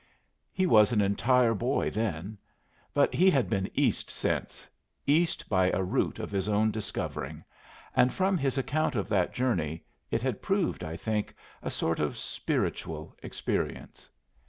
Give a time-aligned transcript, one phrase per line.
[0.51, 2.39] He was an entire boy then.
[2.91, 4.67] But he had been East since,
[5.05, 7.43] East by a route of his own discovering
[7.95, 12.17] and from his account of that journey it had proved, I think, a sort of
[12.17, 14.09] spiritual experience.